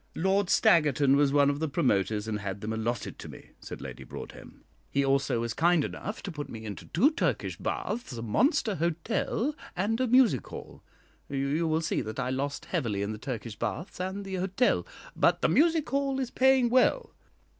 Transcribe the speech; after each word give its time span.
"Lord 0.15 0.47
Staggerton 0.49 1.15
was 1.15 1.31
one 1.31 1.51
of 1.51 1.59
the 1.59 1.69
promoters, 1.69 2.27
and 2.27 2.39
had 2.39 2.61
them 2.61 2.73
allotted 2.73 3.19
to 3.19 3.29
me," 3.29 3.51
said 3.59 3.81
Lady 3.81 4.03
Broadhem. 4.03 4.63
"He 4.89 5.05
also 5.05 5.39
was 5.41 5.53
kind 5.53 5.83
enough 5.85 6.23
to 6.23 6.31
put 6.31 6.49
me 6.49 6.65
into 6.65 6.87
two 6.87 7.11
Turkish 7.11 7.55
baths, 7.57 8.13
a 8.17 8.23
monster 8.23 8.73
hotel, 8.73 9.53
and 9.75 10.01
a 10.01 10.07
music 10.07 10.47
hall. 10.47 10.81
You 11.29 11.67
will 11.67 11.81
see 11.81 12.01
that 12.01 12.19
I 12.19 12.31
lost 12.31 12.65
heavily 12.65 13.03
in 13.03 13.11
the 13.11 13.19
Turkish 13.19 13.55
baths 13.59 13.99
and 13.99 14.25
the 14.25 14.37
hotel, 14.37 14.87
but 15.15 15.43
the 15.43 15.49
music 15.49 15.87
hall 15.87 16.19
is 16.19 16.31
paying 16.31 16.71
well. 16.71 17.13